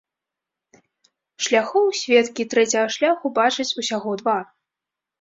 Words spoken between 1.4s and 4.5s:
Шляхоў сведкі трэцяга шляху бачаць усяго два.